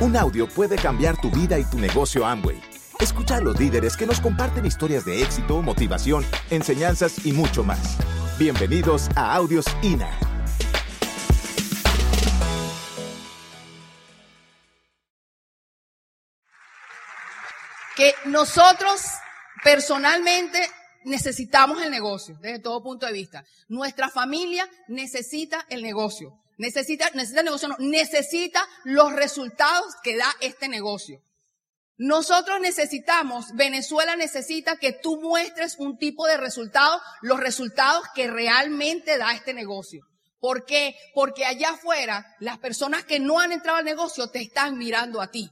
[0.00, 2.58] Un audio puede cambiar tu vida y tu negocio Amway.
[3.00, 7.98] Escucha a los líderes que nos comparten historias de éxito, motivación, enseñanzas y mucho más.
[8.38, 10.08] Bienvenidos a Audios INA.
[17.94, 19.02] Que nosotros
[19.62, 20.66] personalmente
[21.04, 23.44] necesitamos el negocio, desde todo punto de vista.
[23.68, 26.40] Nuestra familia necesita el negocio.
[26.60, 31.22] Necesita, necesita el negocio, no, necesita los resultados que da este negocio.
[31.96, 39.16] Nosotros necesitamos, Venezuela necesita que tú muestres un tipo de resultado, los resultados que realmente
[39.16, 40.02] da este negocio.
[40.38, 40.94] ¿Por qué?
[41.14, 45.30] Porque allá afuera, las personas que no han entrado al negocio te están mirando a
[45.30, 45.48] ti.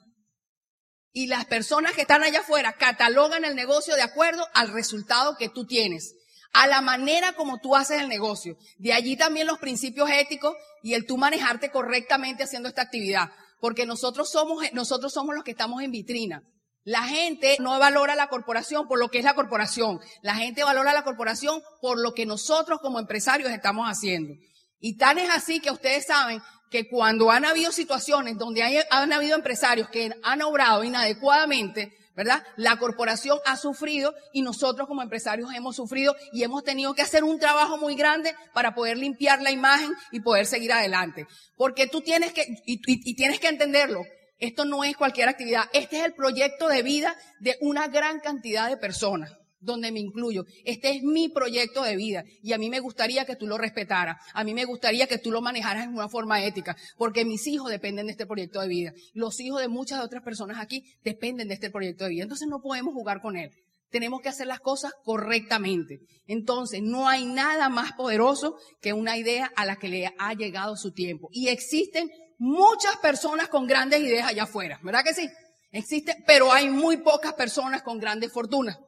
[1.11, 5.49] Y las personas que están allá afuera catalogan el negocio de acuerdo al resultado que
[5.49, 6.18] tú tienes,
[6.53, 8.57] a la manera como tú haces el negocio.
[8.79, 13.31] De allí también los principios éticos y el tú manejarte correctamente haciendo esta actividad.
[13.61, 16.43] Porque nosotros somos, nosotros somos los que estamos en vitrina.
[16.85, 20.01] La gente no valora la corporación por lo que es la corporación.
[20.23, 24.35] La gente valora la corporación por lo que nosotros como empresarios estamos haciendo.
[24.81, 26.41] Y tan es así que ustedes saben
[26.71, 32.43] que cuando han habido situaciones donde hay, han habido empresarios que han obrado inadecuadamente, ¿verdad?
[32.57, 37.23] La corporación ha sufrido y nosotros como empresarios hemos sufrido y hemos tenido que hacer
[37.23, 41.29] un trabajo muy grande para poder limpiar la imagen y poder seguir adelante.
[41.57, 44.03] Porque tú tienes que, y, y, tienes que entenderlo,
[44.41, 48.69] esto no es cualquier actividad, este es el proyecto de vida de una gran cantidad
[48.69, 50.45] de personas donde me incluyo.
[50.65, 54.17] Este es mi proyecto de vida y a mí me gustaría que tú lo respetaras.
[54.35, 57.71] A mí me gustaría que tú lo manejaras en una forma ética, porque mis hijos
[57.71, 58.93] dependen de este proyecto de vida.
[59.15, 62.23] Los hijos de muchas otras personas aquí dependen de este proyecto de vida.
[62.23, 63.51] Entonces no podemos jugar con él.
[63.91, 66.01] Tenemos que hacer las cosas correctamente.
[66.27, 70.77] Entonces, no hay nada más poderoso que una idea a la que le ha llegado
[70.77, 71.31] su tiempo.
[71.33, 75.29] Y existen muchas personas con grandes ideas allá afuera, ¿verdad que sí?
[75.71, 78.79] Existen, pero hay muy pocas personas con grandes fortunas.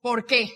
[0.00, 0.50] ¿Por qué?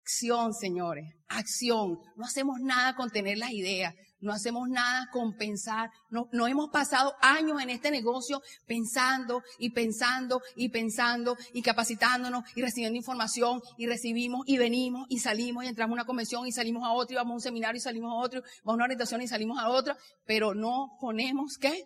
[0.00, 1.98] Acción, señores, acción.
[2.16, 5.90] No hacemos nada con tener las ideas, no hacemos nada con pensar.
[6.10, 12.44] No, no hemos pasado años en este negocio pensando y pensando y pensando y capacitándonos
[12.54, 16.52] y recibiendo información y recibimos y venimos y salimos y entramos a una convención y
[16.52, 18.84] salimos a otra y vamos a un seminario y salimos a otro, vamos a una
[18.84, 21.84] orientación y salimos a otra, pero no ponemos qué?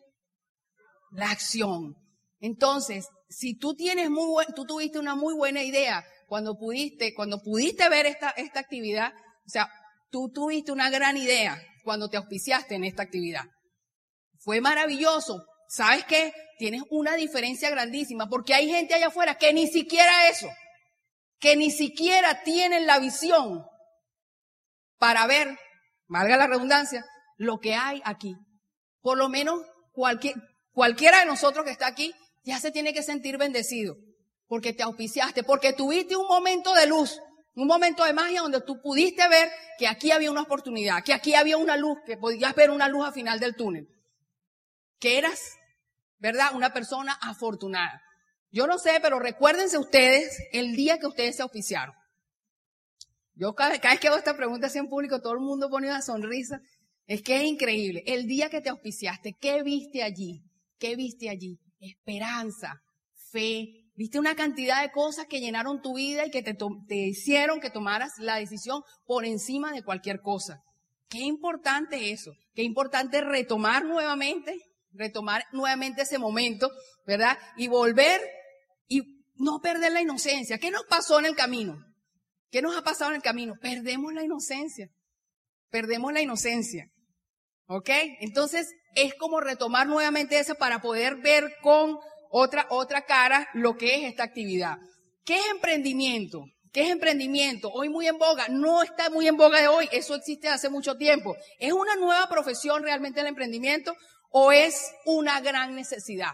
[1.10, 1.96] La acción.
[2.40, 7.40] Entonces, si tú tienes muy buen, tú tuviste una muy buena idea, cuando pudiste, cuando
[7.42, 9.68] pudiste ver esta, esta actividad, o sea,
[10.10, 13.44] tú tuviste una gran idea cuando te auspiciaste en esta actividad.
[14.40, 15.44] Fue maravilloso.
[15.68, 16.32] ¿Sabes qué?
[16.58, 20.48] Tienes una diferencia grandísima porque hay gente allá afuera que ni siquiera eso,
[21.38, 23.64] que ni siquiera tienen la visión
[24.98, 25.56] para ver,
[26.08, 27.04] valga la redundancia,
[27.36, 28.34] lo que hay aquí.
[29.00, 29.62] Por lo menos
[29.92, 30.34] cualquier,
[30.72, 32.12] cualquiera de nosotros que está aquí
[32.44, 33.96] ya se tiene que sentir bendecido
[34.48, 37.20] porque te auspiciaste, porque tuviste un momento de luz,
[37.54, 41.34] un momento de magia donde tú pudiste ver que aquí había una oportunidad, que aquí
[41.34, 43.86] había una luz, que podías ver una luz al final del túnel.
[44.98, 45.40] Que eras,
[46.18, 46.54] ¿verdad?
[46.54, 48.02] Una persona afortunada.
[48.50, 51.94] Yo no sé, pero recuérdense ustedes el día que ustedes se auspiciaron.
[53.34, 55.88] Yo cada, cada vez que hago esta pregunta así en público, todo el mundo pone
[55.88, 56.60] una sonrisa.
[57.06, 58.02] Es que es increíble.
[58.06, 60.42] El día que te auspiciaste, ¿qué viste allí?
[60.78, 61.58] ¿Qué viste allí?
[61.80, 62.80] Esperanza,
[63.32, 67.58] fe, Viste una cantidad de cosas que llenaron tu vida y que te, te, hicieron
[67.58, 70.62] que tomaras la decisión por encima de cualquier cosa.
[71.08, 72.30] Qué importante eso.
[72.54, 74.56] Qué importante retomar nuevamente,
[74.92, 76.70] retomar nuevamente ese momento,
[77.08, 77.36] ¿verdad?
[77.56, 78.20] Y volver
[78.86, 79.02] y
[79.34, 80.58] no perder la inocencia.
[80.58, 81.76] ¿Qué nos pasó en el camino?
[82.52, 83.54] ¿Qué nos ha pasado en el camino?
[83.60, 84.88] Perdemos la inocencia.
[85.70, 86.88] Perdemos la inocencia.
[87.68, 87.90] ¿Ok?
[88.20, 91.98] Entonces es como retomar nuevamente eso para poder ver con
[92.30, 94.78] otra, otra cara lo que es esta actividad.
[95.24, 96.44] ¿Qué es emprendimiento?
[96.72, 97.70] ¿Qué es emprendimiento?
[97.70, 100.96] Hoy muy en boga, no está muy en boga de hoy, eso existe hace mucho
[100.96, 101.36] tiempo.
[101.58, 103.94] ¿Es una nueva profesión realmente el emprendimiento
[104.30, 106.32] o es una gran necesidad?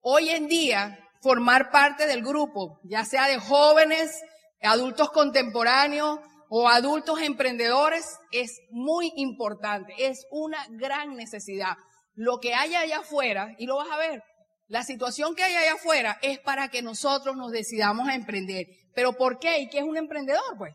[0.00, 4.20] Hoy en día, formar parte del grupo, ya sea de jóvenes,
[4.62, 6.20] adultos contemporáneos
[6.52, 11.76] o adultos emprendedores, es muy importante, es una gran necesidad.
[12.14, 14.24] Lo que hay allá afuera, y lo vas a ver,
[14.66, 18.66] la situación que hay allá afuera es para que nosotros nos decidamos a emprender.
[18.96, 19.60] ¿Pero por qué?
[19.60, 20.58] ¿Y qué es un emprendedor?
[20.58, 20.74] Pues,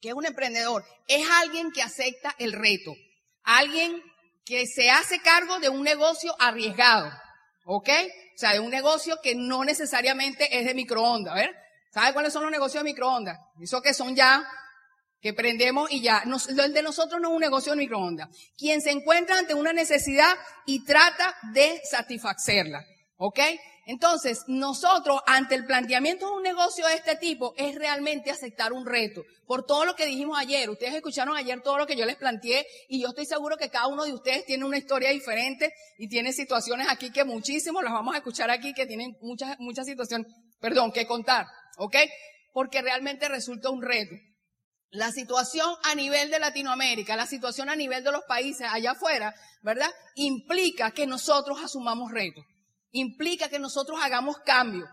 [0.00, 0.84] ¿qué es un emprendedor?
[1.06, 2.94] Es alguien que acepta el reto.
[3.44, 4.02] Alguien
[4.44, 7.12] que se hace cargo de un negocio arriesgado.
[7.64, 7.88] ¿Ok?
[7.88, 11.36] O sea, de un negocio que no necesariamente es de microondas.
[11.36, 11.61] ¿Ver?
[11.92, 13.38] ¿Sabe cuáles son los negocios de microondas?
[13.60, 14.42] Eso que son ya
[15.20, 16.24] que prendemos y ya.
[16.58, 18.28] el de nosotros no es un negocio de microondas.
[18.58, 20.34] Quien se encuentra ante una necesidad
[20.66, 22.84] y trata de satisfacerla.
[23.16, 23.38] ¿Ok?
[23.86, 28.86] Entonces, nosotros, ante el planteamiento de un negocio de este tipo, es realmente aceptar un
[28.86, 29.22] reto.
[29.46, 30.70] Por todo lo que dijimos ayer.
[30.70, 33.88] Ustedes escucharon ayer todo lo que yo les planteé y yo estoy seguro que cada
[33.88, 38.14] uno de ustedes tiene una historia diferente y tiene situaciones aquí que muchísimos las vamos
[38.14, 40.26] a escuchar aquí que tienen muchas, muchas situaciones,
[40.58, 41.46] perdón, que contar.
[41.78, 41.96] ¿Ok?
[42.52, 44.14] Porque realmente resulta un reto.
[44.90, 49.34] La situación a nivel de Latinoamérica, la situación a nivel de los países allá afuera,
[49.62, 49.90] ¿verdad?
[50.16, 52.44] Implica que nosotros asumamos retos
[52.92, 54.88] implica que nosotros hagamos cambios,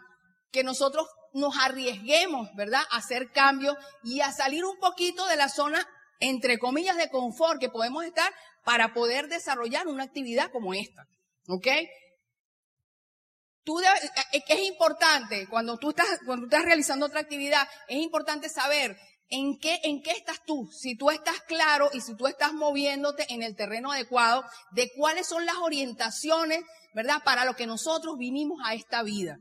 [0.52, 5.50] que nosotros nos arriesguemos, ¿verdad?, a hacer cambios y a salir un poquito de la
[5.50, 5.86] zona,
[6.20, 8.34] entre comillas, de confort que podemos estar
[8.64, 11.06] para poder desarrollar una actividad como esta.
[11.48, 11.68] ¿Ok?
[14.32, 16.20] Es importante, cuando tú estás,
[16.64, 18.98] realizando otra actividad, es importante saber
[19.32, 20.68] ¿En qué, ¿En qué estás tú?
[20.72, 25.28] Si tú estás claro y si tú estás moviéndote en el terreno adecuado de cuáles
[25.28, 26.64] son las orientaciones,
[26.96, 27.22] ¿verdad?
[27.24, 29.38] Para lo que nosotros vinimos a esta vida.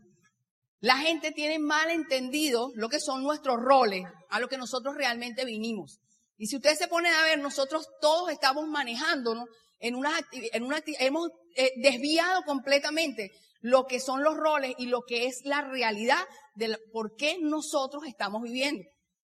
[0.80, 5.46] La gente tiene mal entendido lo que son nuestros roles, a lo que nosotros realmente
[5.46, 6.00] vinimos.
[6.36, 9.46] Y si ustedes se ponen a ver, nosotros todos estamos manejándonos
[9.80, 15.02] en una, en una hemos eh, desviado completamente lo que son los roles y lo
[15.02, 16.24] que es la realidad
[16.54, 18.84] de por qué nosotros estamos viviendo.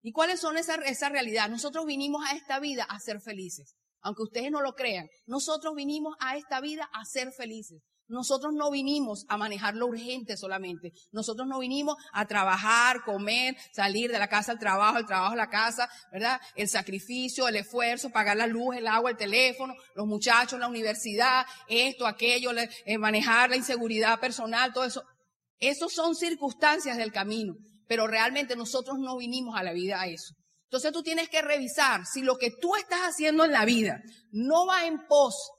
[0.01, 1.49] ¿Y cuáles son esa, esa realidad?
[1.49, 3.75] Nosotros vinimos a esta vida a ser felices.
[4.01, 7.83] Aunque ustedes no lo crean, nosotros vinimos a esta vida a ser felices.
[8.11, 10.91] Nosotros no vinimos a manejar lo urgente solamente.
[11.11, 15.37] Nosotros no vinimos a trabajar, comer, salir de la casa al trabajo, el trabajo a
[15.37, 16.39] la casa, ¿verdad?
[16.55, 21.45] El sacrificio, el esfuerzo, pagar la luz, el agua, el teléfono, los muchachos, la universidad,
[21.67, 22.51] esto, aquello,
[22.85, 25.03] eh, manejar la inseguridad personal, todo eso.
[25.59, 27.55] Esos son circunstancias del camino
[27.91, 30.33] pero realmente nosotros no vinimos a la vida a eso.
[30.63, 34.65] Entonces tú tienes que revisar si lo que tú estás haciendo en la vida no
[34.65, 35.51] va en pos,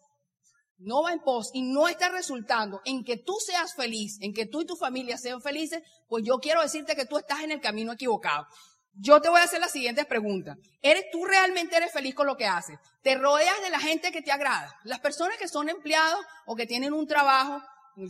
[0.83, 4.47] no va en pos y no está resultando en que tú seas feliz, en que
[4.47, 7.61] tú y tu familia sean felices, pues yo quiero decirte que tú estás en el
[7.61, 8.47] camino equivocado.
[8.95, 10.59] Yo te voy a hacer las siguientes preguntas.
[10.83, 12.79] ¿Eres tú realmente eres feliz con lo que haces?
[13.03, 14.77] ¿Te rodeas de la gente que te agrada?
[14.85, 17.63] Las personas que son empleados o que tienen un trabajo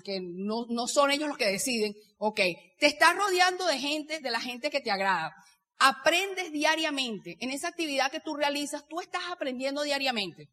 [0.04, 2.40] que no, no son ellos los que deciden, ok,
[2.78, 5.32] te estás rodeando de gente, de la gente que te agrada.
[5.78, 7.36] Aprendes diariamente.
[7.40, 10.48] En esa actividad que tú realizas, tú estás aprendiendo diariamente.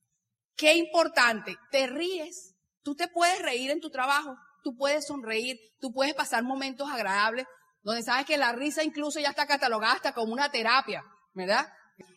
[0.60, 2.54] Qué importante, te ríes.
[2.84, 7.46] Tú te puedes reír en tu trabajo, tú puedes sonreír, tú puedes pasar momentos agradables,
[7.82, 11.02] donde sabes que la risa incluso ya está catalogada hasta como una terapia,
[11.34, 11.66] ¿verdad?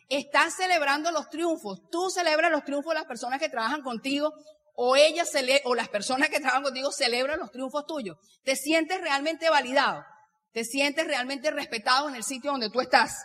[0.09, 1.79] Estás celebrando los triunfos.
[1.89, 4.33] Tú celebras los triunfos de las personas que trabajan contigo
[4.75, 5.31] o ellas
[5.63, 8.17] o las personas que trabajan contigo celebran los triunfos tuyos.
[8.43, 10.03] Te sientes realmente validado,
[10.51, 13.23] te sientes realmente respetado en el sitio donde tú estás.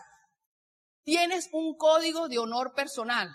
[1.02, 3.34] Tienes un código de honor personal.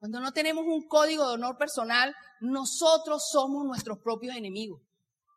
[0.00, 4.82] Cuando no tenemos un código de honor personal, nosotros somos nuestros propios enemigos.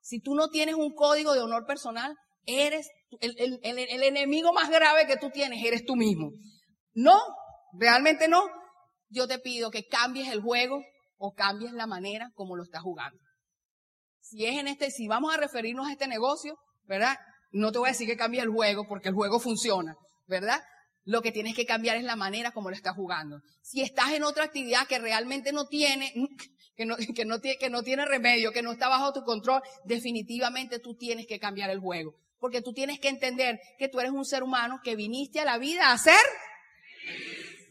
[0.01, 2.15] Si tú no tienes un código de honor personal,
[2.45, 2.89] eres
[3.19, 6.31] el, el enemigo más grave que tú tienes, eres tú mismo.
[6.93, 7.19] No,
[7.73, 8.41] realmente no.
[9.09, 10.81] Yo te pido que cambies el juego,
[11.25, 13.17] o cambies la manera como lo estás jugando.
[14.19, 17.15] Si es en este, si vamos a referirnos a este negocio, ¿verdad?
[17.53, 19.95] No te voy a decir que cambie el juego porque el juego funciona,
[20.27, 20.61] ¿verdad?
[21.05, 23.41] Lo que tienes que cambiar es la manera como lo estás jugando.
[23.61, 26.13] Si estás en otra actividad que realmente no tiene,
[26.75, 30.79] que no, que no, que no tiene remedio, que no está bajo tu control, definitivamente
[30.79, 32.15] tú tienes que cambiar el juego.
[32.39, 35.57] Porque tú tienes que entender que tú eres un ser humano que viniste a la
[35.57, 36.15] vida a ser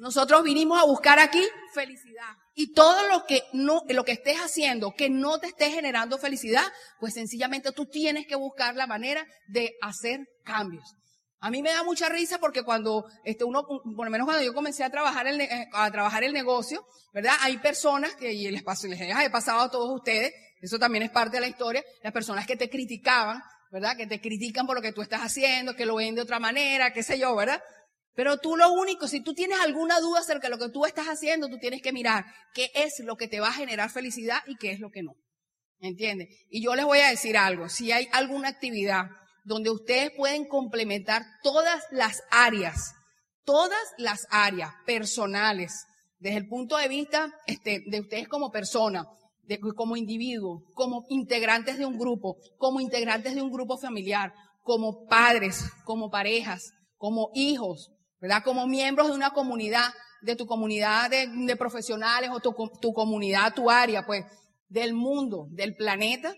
[0.02, 1.40] nosotros vinimos a buscar aquí
[1.72, 2.34] felicidad.
[2.56, 6.64] Y todo lo que no, lo que estés haciendo que no te esté generando felicidad,
[6.98, 10.96] pues sencillamente tú tienes que buscar la manera de hacer cambios.
[11.44, 14.54] A mí me da mucha risa porque cuando este uno, por lo menos cuando yo
[14.54, 17.32] comencé a trabajar el, eh, a trabajar el negocio, ¿verdad?
[17.40, 21.10] Hay personas que, y les, paso, les he pasado a todos ustedes, eso también es
[21.10, 23.96] parte de la historia, las personas que te criticaban, ¿verdad?
[23.96, 26.92] Que te critican por lo que tú estás haciendo, que lo ven de otra manera,
[26.92, 27.60] qué sé yo, ¿verdad?
[28.14, 31.08] Pero tú lo único, si tú tienes alguna duda acerca de lo que tú estás
[31.08, 34.54] haciendo, tú tienes que mirar qué es lo que te va a generar felicidad y
[34.58, 35.16] qué es lo que no.
[35.80, 36.28] ¿Entiendes?
[36.48, 39.06] Y yo les voy a decir algo, si hay alguna actividad
[39.44, 42.94] donde ustedes pueden complementar todas las áreas,
[43.44, 45.86] todas las áreas personales,
[46.18, 49.06] desde el punto de vista este, de ustedes como persona,
[49.42, 54.32] de, como individuo, como integrantes de un grupo, como integrantes de un grupo familiar,
[54.62, 58.44] como padres, como parejas, como hijos, ¿verdad?
[58.44, 63.68] Como miembros de una comunidad, de tu comunidad de, profesionales o tu, tu, comunidad, tu
[63.68, 64.24] área, pues,
[64.68, 66.32] del mundo, del planeta,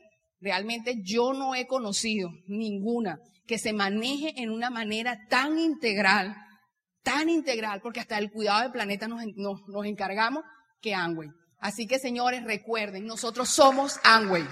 [0.44, 6.36] realmente yo no he conocido ninguna que se maneje en una manera tan integral,
[7.02, 10.44] tan integral, porque hasta el cuidado del planeta nos, encargamos
[10.82, 11.30] que Amway.
[11.60, 14.46] Así que señores, recuerden, nosotros somos Amway.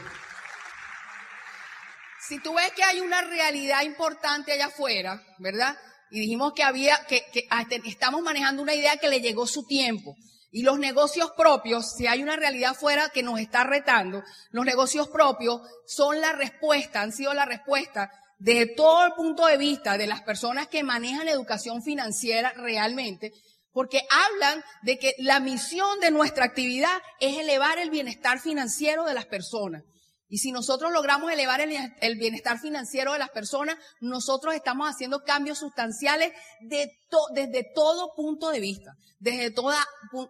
[2.27, 5.77] Si tú ves que hay una realidad importante allá afuera, ¿verdad?
[6.11, 7.49] Y dijimos que había, que, que
[7.85, 10.17] estamos manejando una idea que le llegó su tiempo.
[10.55, 15.09] Y los negocios propios, si hay una realidad afuera que nos está retando, los negocios
[15.09, 20.07] propios son la respuesta, han sido la respuesta desde todo el punto de vista de
[20.07, 23.33] las personas que manejan educación financiera realmente,
[23.73, 29.15] porque hablan de que la misión de nuestra actividad es elevar el bienestar financiero de
[29.15, 29.85] las personas.
[30.33, 35.59] Y si nosotros logramos elevar el, bienestar financiero de las personas, nosotros estamos haciendo cambios
[35.59, 36.91] sustanciales de
[37.35, 39.77] desde todo punto de vista, desde, toda,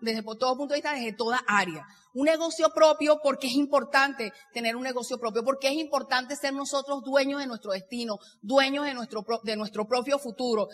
[0.00, 1.86] desde todo punto de vista, desde toda área.
[2.14, 7.04] Un negocio propio, porque es importante tener un negocio propio, porque es importante ser nosotros
[7.04, 10.66] dueños de nuestro destino, dueños de nuestro, de nuestro propio futuro.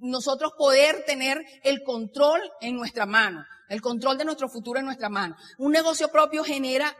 [0.00, 3.44] nosotros poder tener el control en nuestra mano.
[3.70, 5.36] El control de nuestro futuro en nuestra mano.
[5.56, 6.92] Un negocio propio genera,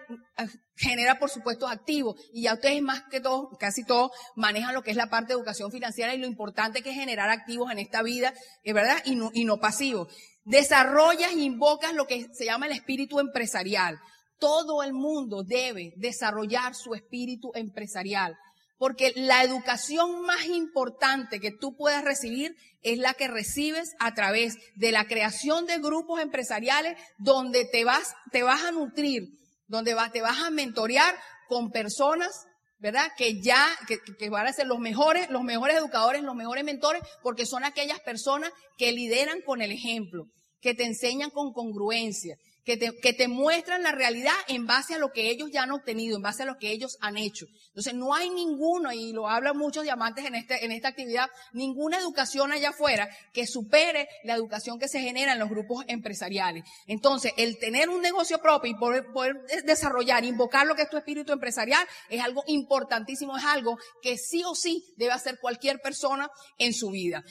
[0.77, 4.93] genera por supuesto activos y ya ustedes más que todo, casi todos manejan lo que
[4.93, 8.03] es la parte de educación financiera y lo importante que es generar activos en esta
[8.03, 8.33] vida,
[8.65, 9.03] ¿verdad?
[9.05, 10.15] Y no, y no pasivos.
[10.45, 13.99] Desarrollas e invocas lo que se llama el espíritu empresarial.
[14.39, 18.39] Todo el mundo debe desarrollar su espíritu empresarial.
[18.81, 24.55] Porque la educación más importante que tú puedas recibir es la que recibes a través
[24.75, 29.25] de la creación de grupos empresariales donde te vas, te vas a nutrir,
[29.67, 31.15] donde te vas a mentorear
[31.47, 32.31] con personas,
[32.79, 33.13] ¿verdad?
[33.19, 37.03] Que ya, que, que van a ser los mejores, los mejores educadores, los mejores mentores,
[37.23, 40.25] porque son aquellas personas que lideran con el ejemplo,
[40.63, 44.99] que te enseñan con congruencia, que te, que te muestran la realidad en base a
[44.99, 47.47] lo que ellos ya han obtenido, en base a lo que ellos han hecho.
[47.69, 51.99] Entonces no hay ninguno, y lo hablan muchos diamantes en, este, en esta actividad, ninguna
[51.99, 56.65] educación allá afuera que supere la educación que se genera en los grupos empresariales.
[56.87, 61.33] Entonces, el tener un negocio propio y poder, desarrollar, invocar lo que es tu espíritu
[61.33, 66.75] empresarial, es algo importantísimo, es algo que sí o sí debe hacer cualquier persona en
[66.75, 67.23] su vida.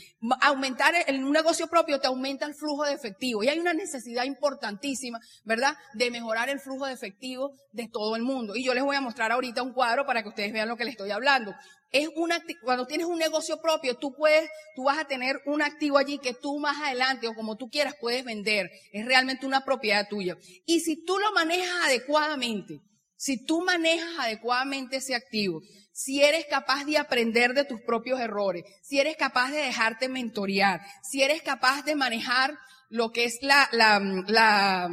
[0.42, 4.24] Aumentar el, un negocio propio te aumenta el flujo de efectivo y hay una necesidad
[4.24, 5.76] importantísima ¿verdad?
[5.94, 8.56] De mejorar el flujo de efectivo de todo el mundo.
[8.56, 10.86] Y yo les voy a mostrar ahorita un cuadro para que ustedes vean lo que
[10.86, 11.54] les estoy hablando.
[11.92, 15.98] Es una, cuando tienes un negocio propio, tú puedes, tú vas a tener un activo
[15.98, 18.70] allí que tú más adelante o como tú quieras puedes vender.
[18.92, 20.38] Es realmente una propiedad tuya.
[20.66, 22.80] Y si tú lo manejas adecuadamente,
[23.16, 25.62] si tú manejas adecuadamente ese activo,
[26.00, 30.80] si eres capaz de aprender de tus propios errores, si eres capaz de dejarte mentorear,
[31.04, 34.88] si eres capaz de manejar lo que es la,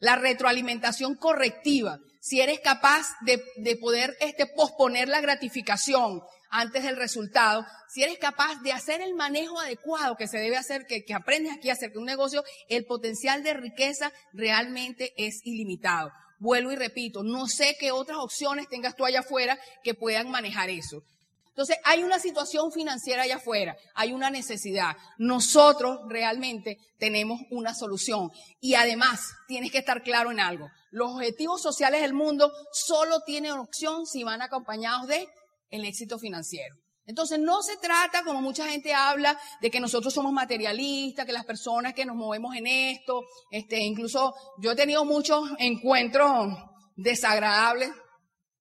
[0.00, 7.66] retroalimentación correctiva, si eres capaz de, de, poder este, posponer la gratificación antes del resultado,
[7.88, 11.68] si eres capaz de hacer el manejo adecuado que se debe hacer, que, aprendes aquí
[11.68, 16.12] a hacer un negocio, el potencial de riqueza realmente es ilimitado.
[16.40, 20.70] Vuelvo y repito, no sé qué otras opciones tengas tú allá afuera que puedan manejar
[20.70, 21.02] eso.
[21.50, 24.96] Entonces, hay una situación financiera allá afuera, hay una necesidad.
[25.18, 28.30] Nosotros realmente tenemos una solución.
[28.60, 30.68] Y además, tienes que estar claro en algo.
[30.90, 35.28] Los objetivos sociales del mundo solo tienen opción si van acompañados de
[35.68, 36.74] el éxito financiero.
[37.10, 41.44] Entonces, no se trata, como mucha gente habla, de que nosotros somos materialistas, que las
[41.44, 46.56] personas que nos movemos en esto, este, incluso yo he tenido muchos encuentros
[46.94, 47.90] desagradables,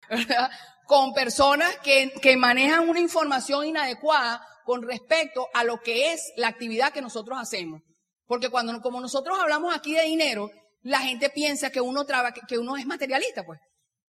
[0.09, 0.49] ¿verdad?
[0.87, 6.47] con personas que, que manejan una información inadecuada con respecto a lo que es la
[6.47, 7.83] actividad que nosotros hacemos.
[8.25, 10.49] Porque cuando, como nosotros hablamos aquí de dinero,
[10.81, 13.59] la gente piensa que uno traba, que uno es materialista, pues.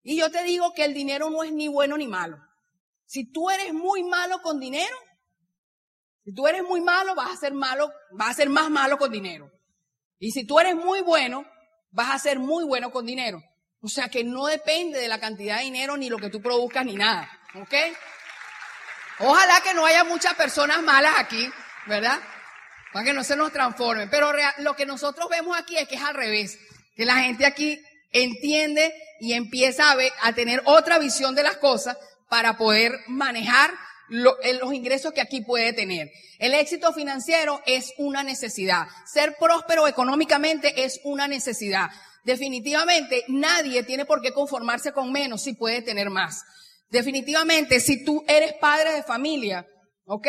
[0.02, 2.38] Y yo te digo que el dinero no es ni bueno ni malo.
[3.10, 4.94] Si tú eres muy malo con dinero,
[6.24, 9.10] si tú eres muy malo, vas a ser malo, vas a ser más malo con
[9.10, 9.50] dinero.
[10.20, 11.44] Y si tú eres muy bueno,
[11.90, 13.42] vas a ser muy bueno con dinero.
[13.80, 16.86] O sea que no depende de la cantidad de dinero ni lo que tú produzcas
[16.86, 17.28] ni nada.
[17.56, 17.74] ¿Ok?
[19.18, 21.50] Ojalá que no haya muchas personas malas aquí,
[21.88, 22.20] ¿verdad?
[22.92, 24.08] Para que no se nos transformen.
[24.08, 26.60] Pero lo que nosotros vemos aquí es que es al revés.
[26.94, 31.56] Que la gente aquí entiende y empieza a, ver, a tener otra visión de las
[31.56, 31.96] cosas
[32.30, 33.70] para poder manejar
[34.08, 36.10] eh, los ingresos que aquí puede tener.
[36.38, 38.86] El éxito financiero es una necesidad.
[39.04, 41.90] Ser próspero económicamente es una necesidad.
[42.24, 46.42] Definitivamente nadie tiene por qué conformarse con menos si puede tener más.
[46.88, 49.66] Definitivamente, si tú eres padre de familia,
[50.06, 50.26] ¿ok?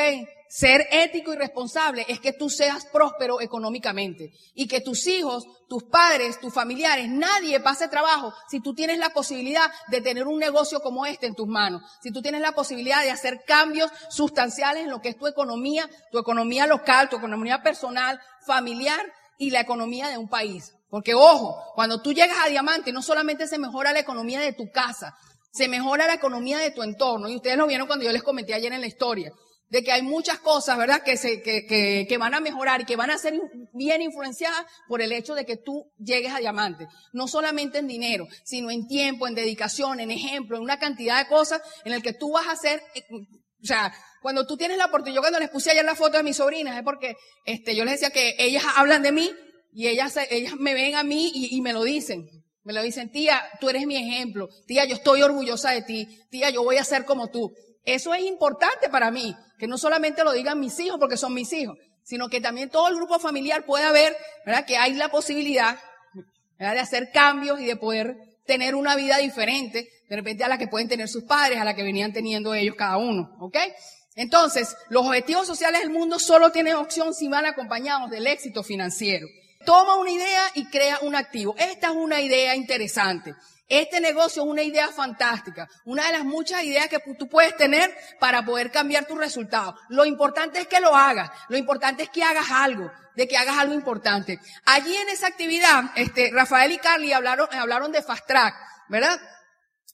[0.51, 5.84] Ser ético y responsable es que tú seas próspero económicamente y que tus hijos, tus
[5.84, 10.81] padres, tus familiares, nadie pase trabajo si tú tienes la posibilidad de tener un negocio
[10.81, 14.89] como este en tus manos, si tú tienes la posibilidad de hacer cambios sustanciales en
[14.89, 19.00] lo que es tu economía, tu economía local, tu economía personal, familiar
[19.38, 20.74] y la economía de un país.
[20.89, 24.70] Porque ojo, cuando tú llegas a diamante no solamente se mejora la economía de tu
[24.70, 25.15] casa,
[25.50, 27.29] se mejora la economía de tu entorno.
[27.29, 29.31] Y ustedes lo vieron cuando yo les comenté ayer en la historia
[29.72, 32.86] de que hay muchas cosas, ¿verdad?, que, se, que, que, que, van a mejorar y
[32.86, 33.40] que van a ser
[33.74, 36.88] bien influenciadas por el hecho de que tú llegues a diamante.
[37.13, 41.30] No solamente en dinero, sino en tiempo, en dedicación, en ejemplo, en una cantidad de
[41.30, 44.88] cosas en el que tú vas a hacer, eh, o sea, cuando tú tienes la
[44.88, 47.86] oportunidad, yo cuando les puse ayer la foto de mis sobrinas, es porque, este, yo
[47.86, 49.32] les decía que ellas hablan de mí
[49.72, 52.28] y ellas, ellas me ven a mí y, y me lo dicen.
[52.63, 54.50] Me lo dicen, tía, tú eres mi ejemplo.
[54.68, 56.08] Tía, yo estoy orgullosa de ti.
[56.30, 57.51] Tía, yo voy a ser como tú.
[57.84, 61.53] Eso es importante para mí, que no solamente lo digan mis hijos porque son mis
[61.53, 64.65] hijos, sino que también todo el grupo familiar pueda ver, ¿verdad?
[64.65, 65.77] Que hay la posibilidad.
[66.58, 68.15] De hacer cambios y de poder
[68.48, 71.75] tener una vida diferente, de repente a la que pueden tener sus padres, a la
[71.75, 73.58] que venían teniendo ellos cada uno, ¿ok?
[74.15, 79.27] Entonces, los objetivos sociales del mundo solo tienen opción si van acompañados del éxito financiero.
[79.63, 81.53] Toma una idea y crea un activo.
[81.60, 83.36] Esta es una idea interesante.
[83.72, 87.96] Este negocio es una idea fantástica, una de las muchas ideas que tú puedes tener
[88.20, 89.75] para poder cambiar tus resultados.
[89.88, 93.58] Lo importante es que lo hagas, lo importante es que hagas algo, de que hagas
[93.58, 94.42] algo importante.
[94.66, 98.54] Allí en esa actividad, este, Rafael y Carly hablaron, hablaron de Fast Track,
[98.90, 99.18] ¿verdad?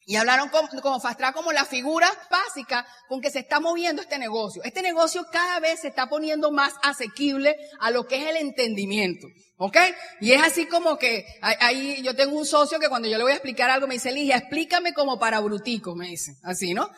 [0.09, 4.01] Y hablaron como, como Fast Track como la figura básica con que se está moviendo
[4.01, 4.63] este negocio.
[4.63, 9.27] Este negocio cada vez se está poniendo más asequible a lo que es el entendimiento.
[9.57, 9.75] ¿Ok?
[10.21, 13.33] Y es así como que, ahí yo tengo un socio que cuando yo le voy
[13.33, 16.37] a explicar algo me dice, Ligia, explícame como para brutico, me dice.
[16.41, 16.89] Así, ¿no?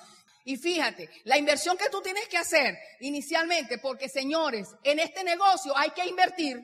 [0.46, 5.76] Y fíjate, la inversión que tú tienes que hacer inicialmente, porque señores, en este negocio
[5.76, 6.62] hay que invertir.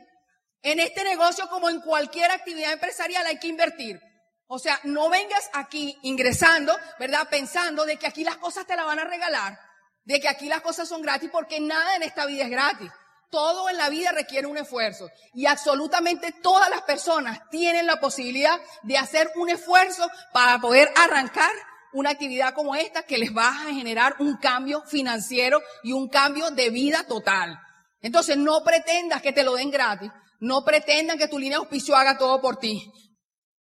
[0.61, 3.99] En este negocio, como en cualquier actividad empresarial, hay que invertir.
[4.47, 7.27] O sea, no vengas aquí ingresando, ¿verdad?
[7.29, 9.57] Pensando de que aquí las cosas te las van a regalar,
[10.03, 12.91] de que aquí las cosas son gratis, porque nada en esta vida es gratis.
[13.31, 18.57] Todo en la vida requiere un esfuerzo y absolutamente todas las personas tienen la posibilidad
[18.83, 21.51] de hacer un esfuerzo para poder arrancar
[21.91, 26.51] una actividad como esta que les va a generar un cambio financiero y un cambio
[26.51, 27.59] de vida total.
[28.01, 31.95] Entonces no pretendas que te lo den gratis, no pretendan que tu línea de auspicio
[31.95, 32.91] haga todo por ti.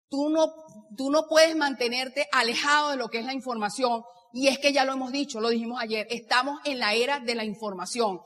[0.08, 0.52] Tú no,
[0.96, 4.84] tú no puedes mantenerte alejado de lo que es la información y es que ya
[4.84, 8.20] lo hemos dicho, lo dijimos ayer, estamos en la era de la información.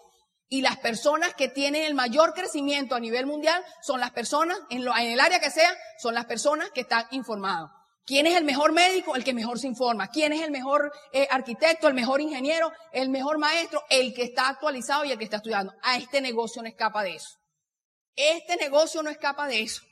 [0.49, 4.85] Y las personas que tienen el mayor crecimiento a nivel mundial son las personas, en,
[4.85, 7.71] lo, en el área que sea, son las personas que están informadas.
[8.05, 9.14] ¿Quién es el mejor médico?
[9.14, 10.09] El que mejor se informa.
[10.09, 13.85] ¿Quién es el mejor eh, arquitecto, el mejor ingeniero, el mejor maestro?
[13.88, 15.73] El que está actualizado y el que está estudiando.
[15.83, 17.38] A este negocio no escapa de eso.
[18.16, 19.83] Este negocio no escapa de eso.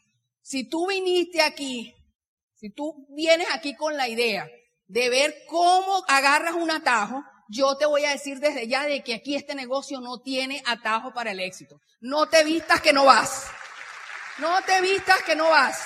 [0.43, 1.95] Si tú viniste aquí,
[2.55, 4.49] si tú vienes aquí con la idea
[4.87, 9.15] de ver cómo agarras un atajo, yo te voy a decir desde ya de que
[9.15, 11.81] aquí este negocio no tiene atajo para el éxito.
[12.01, 13.47] No te vistas que no vas.
[14.39, 15.83] No te vistas que no vas.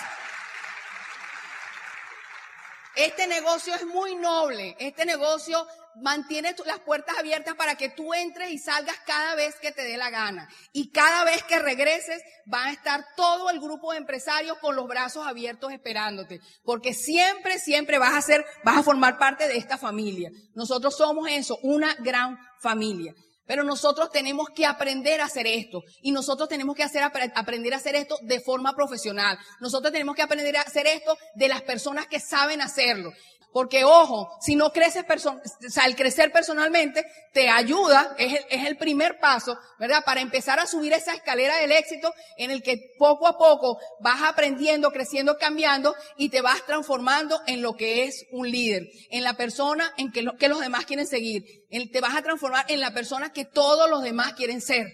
[2.94, 4.76] Este negocio es muy noble.
[4.78, 5.66] Este negocio
[6.00, 9.96] mantiene las puertas abiertas para que tú entres y salgas cada vez que te dé
[9.96, 10.48] la gana.
[10.72, 14.86] Y cada vez que regreses va a estar todo el grupo de empresarios con los
[14.86, 16.40] brazos abiertos esperándote.
[16.64, 20.30] Porque siempre, siempre vas a ser, vas a formar parte de esta familia.
[20.54, 23.14] Nosotros somos eso, una gran familia.
[23.46, 25.82] Pero nosotros tenemos que aprender a hacer esto.
[26.00, 29.38] Y nosotros tenemos que hacer, aprender a hacer esto de forma profesional.
[29.60, 33.12] Nosotros tenemos que aprender a hacer esto de las personas que saben hacerlo.
[33.52, 38.66] Porque ojo, si no creces, o sea, el crecer personalmente te ayuda, es el, es
[38.66, 40.02] el primer paso, ¿verdad?
[40.06, 44.22] Para empezar a subir esa escalera del éxito en el que poco a poco vas
[44.22, 49.34] aprendiendo, creciendo, cambiando y te vas transformando en lo que es un líder, en la
[49.34, 51.61] persona en que, que los demás quieren seguir.
[51.90, 54.86] Te vas a transformar en la persona que todos los demás quieren ser,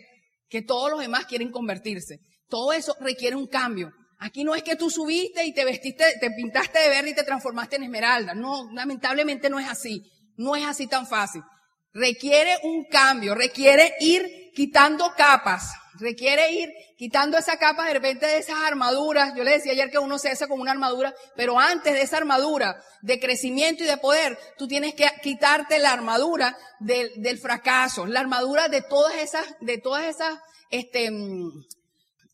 [0.48, 2.20] que todos los demás quieren convertirse.
[2.48, 3.90] Todo eso requiere un cambio.
[4.18, 7.24] Aquí no es que tú subiste y te vestiste, te pintaste de verde y te
[7.24, 8.34] transformaste en esmeralda.
[8.34, 10.02] No, lamentablemente no es así.
[10.36, 11.42] No es así tan fácil.
[11.92, 18.38] Requiere un cambio, requiere ir quitando capas, requiere ir quitando esa capa de repente de
[18.38, 19.34] esas armaduras.
[19.34, 22.16] Yo le decía ayer que uno se hace con una armadura, pero antes de esa
[22.16, 28.06] armadura de crecimiento y de poder, tú tienes que quitarte la armadura del, del fracaso,
[28.06, 30.38] la armadura de todas esas, de todas esas,
[30.70, 31.10] este,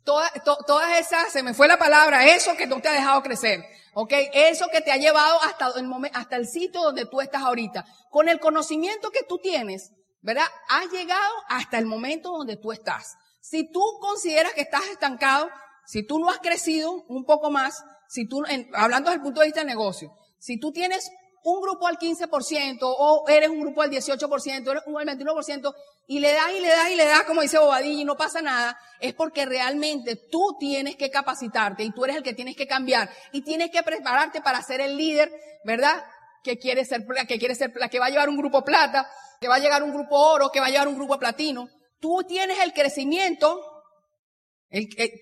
[0.04, 4.12] todas esas, se me fue la palabra, eso que no te ha dejado crecer, ¿ok?
[4.32, 7.84] Eso que te ha llevado hasta el momento, hasta el sitio donde tú estás ahorita.
[8.10, 10.46] Con el conocimiento que tú tienes, ¿verdad?
[10.68, 13.16] Has llegado hasta el momento donde tú estás.
[13.44, 15.50] Si tú consideras que estás estancado,
[15.84, 19.48] si tú no has crecido un poco más, si tú, hablando desde el punto de
[19.48, 21.10] vista del negocio, si tú tienes
[21.42, 25.74] un grupo al 15% o eres un grupo al 18%, eres un al 21%
[26.06, 28.40] y le das y le das y le das, como dice Bobadilla, y no pasa
[28.40, 32.66] nada, es porque realmente tú tienes que capacitarte y tú eres el que tienes que
[32.66, 35.30] cambiar y tienes que prepararte para ser el líder,
[35.64, 36.02] ¿verdad?
[36.42, 39.06] Que quiere ser, que quiere ser, que va a llevar un grupo plata,
[39.38, 41.68] que va a llegar un grupo oro, que va a llevar un grupo platino.
[42.04, 43.64] Tú tienes el crecimiento,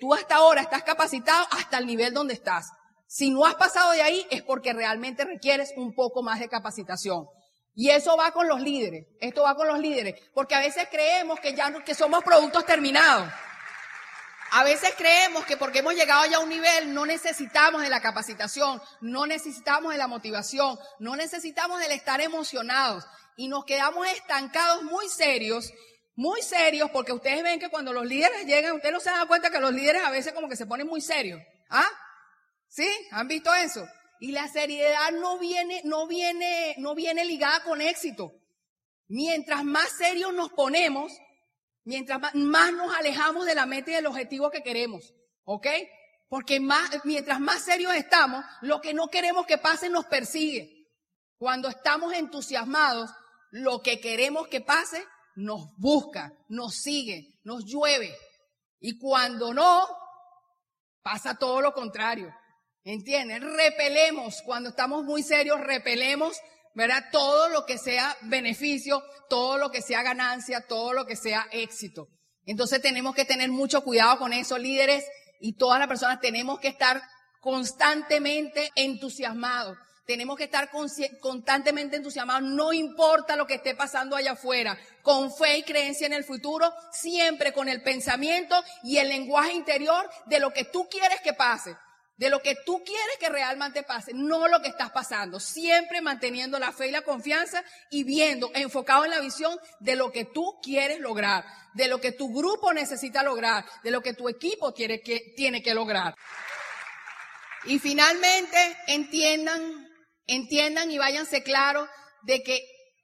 [0.00, 2.72] tú hasta ahora estás capacitado hasta el nivel donde estás.
[3.06, 7.28] Si no has pasado de ahí es porque realmente requieres un poco más de capacitación.
[7.76, 9.06] Y eso va con los líderes.
[9.20, 10.20] Esto va con los líderes.
[10.34, 13.32] Porque a veces creemos que ya que somos productos terminados.
[14.50, 18.00] A veces creemos que porque hemos llegado ya a un nivel no necesitamos de la
[18.00, 24.82] capacitación, no necesitamos de la motivación, no necesitamos del estar emocionados y nos quedamos estancados
[24.82, 25.72] muy serios,
[26.14, 29.50] muy serios porque ustedes ven que cuando los líderes llegan, ustedes no se dan cuenta
[29.50, 31.40] que los líderes a veces como que se ponen muy serios.
[31.70, 31.88] ¿Ah?
[32.68, 32.88] ¿Sí?
[33.10, 33.86] ¿Han visto eso?
[34.20, 38.32] Y la seriedad no viene, no viene, no viene ligada con éxito.
[39.08, 41.12] Mientras más serios nos ponemos,
[41.84, 45.12] mientras más, nos alejamos de la meta y del objetivo que queremos.
[45.44, 45.66] ¿Ok?
[46.28, 50.88] Porque más, mientras más serios estamos, lo que no queremos que pase nos persigue.
[51.36, 53.10] Cuando estamos entusiasmados,
[53.50, 55.04] lo que queremos que pase
[55.36, 58.14] nos busca, nos sigue, nos llueve.
[58.80, 59.86] Y cuando no,
[61.02, 62.34] pasa todo lo contrario.
[62.84, 63.40] ¿Entiendes?
[63.40, 66.36] Repelemos, cuando estamos muy serios, repelemos,
[66.74, 67.04] ¿verdad?
[67.12, 72.08] Todo lo que sea beneficio, todo lo que sea ganancia, todo lo que sea éxito.
[72.44, 75.04] Entonces tenemos que tener mucho cuidado con eso, líderes,
[75.40, 77.02] y todas las personas tenemos que estar
[77.40, 79.76] constantemente entusiasmados.
[80.04, 80.70] Tenemos que estar
[81.20, 86.12] constantemente entusiasmados, no importa lo que esté pasando allá afuera, con fe y creencia en
[86.12, 91.20] el futuro, siempre con el pensamiento y el lenguaje interior de lo que tú quieres
[91.20, 91.76] que pase
[92.22, 95.40] de lo que tú quieres que realmente pase, no lo que estás pasando.
[95.40, 100.12] Siempre manteniendo la fe y la confianza y viendo, enfocado en la visión de lo
[100.12, 104.28] que tú quieres lograr, de lo que tu grupo necesita lograr, de lo que tu
[104.28, 106.14] equipo tiene que, tiene que lograr.
[107.64, 109.88] Y finalmente, entiendan,
[110.26, 111.88] entiendan y váyanse claros
[112.22, 112.62] de que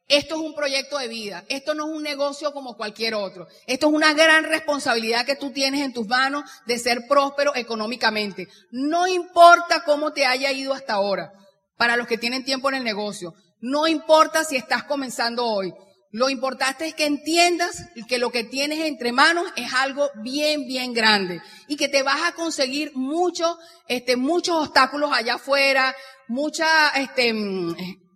[0.09, 3.47] esto es un proyecto de vida, esto no es un negocio como cualquier otro.
[3.67, 8.49] Esto es una gran responsabilidad que tú tienes en tus manos de ser próspero económicamente.
[8.71, 11.31] No importa cómo te haya ido hasta ahora,
[11.77, 13.35] para los que tienen tiempo en el negocio.
[13.61, 15.75] No importa si estás comenzando hoy.
[16.11, 20.95] Lo importante es que entiendas que lo que tienes entre manos es algo bien, bien
[20.95, 25.95] grande y que te vas a conseguir muchos, este, muchos obstáculos allá afuera,
[26.27, 27.35] mucha, este,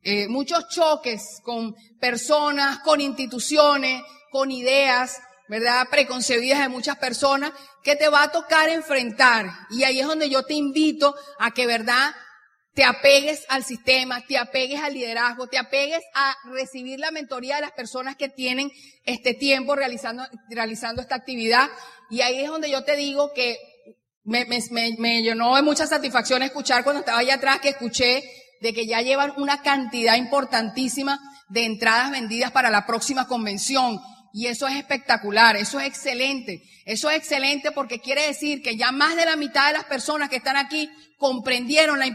[0.04, 5.86] eh, muchos choques con personas, con instituciones, con ideas, ¿verdad?
[5.90, 7.52] Preconcebidas de muchas personas
[7.82, 9.50] que te va a tocar enfrentar.
[9.68, 12.14] Y ahí es donde yo te invito a que, ¿verdad?
[12.74, 17.62] Te apegues al sistema, te apegues al liderazgo, te apegues a recibir la mentoría de
[17.62, 18.70] las personas que tienen
[19.04, 21.68] este tiempo realizando, realizando esta actividad.
[22.08, 23.58] Y ahí es donde yo te digo que
[24.24, 24.60] me, me,
[24.98, 28.22] me, llenó de mucha satisfacción escuchar cuando estaba allá atrás que escuché
[28.62, 34.00] de que ya llevan una cantidad importantísima de entradas vendidas para la próxima convención.
[34.32, 36.62] Y eso es espectacular, eso es excelente.
[36.84, 40.28] Eso es excelente porque quiere decir que ya más de la mitad de las personas
[40.28, 42.06] que están aquí comprendieron la,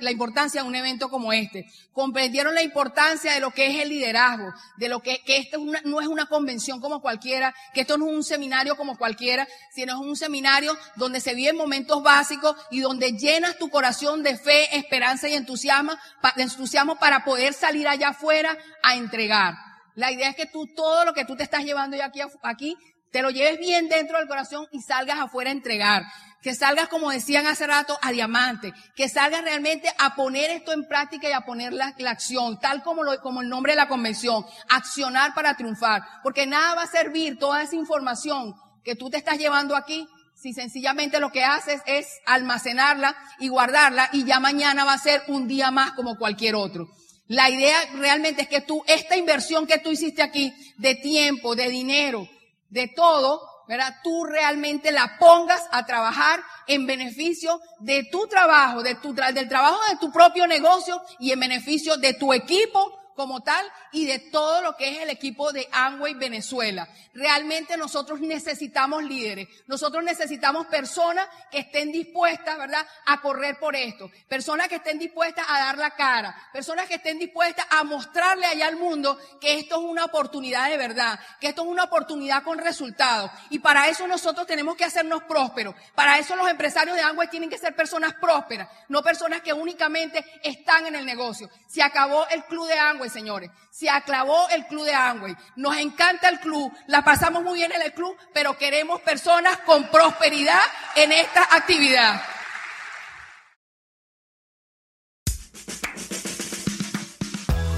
[0.00, 1.66] la importancia de un evento como este.
[1.92, 6.00] Comprendieron la importancia de lo que es el liderazgo, de lo que, que esto no
[6.00, 10.00] es una convención como cualquiera, que esto no es un seminario como cualquiera, sino es
[10.00, 15.28] un seminario donde se viven momentos básicos y donde llenas tu corazón de fe, esperanza
[15.28, 15.92] y entusiasmo,
[16.36, 19.69] entusiasmo para poder salir allá afuera a entregar.
[20.00, 22.74] La idea es que tú, todo lo que tú te estás llevando ya aquí, aquí,
[23.12, 26.04] te lo lleves bien dentro del corazón y salgas afuera a entregar.
[26.40, 30.88] Que salgas, como decían hace rato, a diamante, que salgas realmente a poner esto en
[30.88, 34.46] práctica y a poner la, acción, tal como, lo, como el nombre de la convención,
[34.70, 39.36] accionar para triunfar, porque nada va a servir toda esa información que tú te estás
[39.36, 44.94] llevando aquí si sencillamente lo que haces es almacenarla y guardarla y ya mañana va
[44.94, 46.88] a ser un día más como cualquier otro.
[47.30, 51.68] La idea realmente es que tú, esta inversión que tú hiciste aquí, de tiempo, de
[51.68, 52.28] dinero,
[52.70, 53.94] de todo, ¿verdad?
[54.02, 59.78] Tú realmente la pongas a trabajar en beneficio de tu trabajo, de tu, del trabajo
[59.90, 64.62] de tu propio negocio y en beneficio de tu equipo como tal y de todo
[64.62, 66.88] lo que es el equipo de Amway Venezuela.
[67.12, 74.10] Realmente nosotros necesitamos líderes, nosotros necesitamos personas que estén dispuestas, ¿verdad?, a correr por esto,
[74.26, 78.68] personas que estén dispuestas a dar la cara, personas que estén dispuestas a mostrarle allá
[78.68, 82.56] al mundo que esto es una oportunidad de verdad, que esto es una oportunidad con
[82.56, 83.30] resultados.
[83.50, 85.74] Y para eso nosotros tenemos que hacernos prósperos.
[85.94, 90.24] Para eso los empresarios de Amway tienen que ser personas prósperas, no personas que únicamente
[90.42, 91.50] están en el negocio.
[91.66, 93.50] Se acabó el club de Amway, señores.
[93.70, 95.36] Se acabó el club de Amway.
[95.56, 99.88] Nos encanta el club, la pasamos muy bien en el club, pero queremos personas con
[99.88, 100.60] prosperidad
[100.96, 102.22] en esta actividad.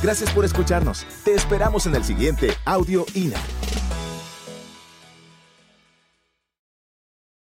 [0.03, 1.07] Gracias por escucharnos.
[1.25, 3.39] Te esperamos en el siguiente Audio INA.